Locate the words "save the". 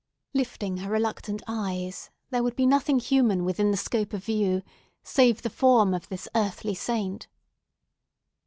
5.03-5.47